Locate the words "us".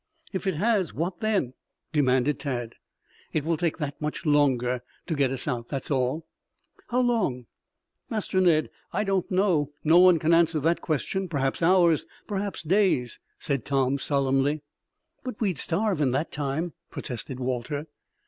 5.29-5.47